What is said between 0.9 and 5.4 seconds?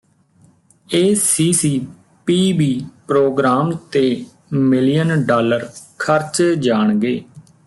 ACCPB programme ਤੇ million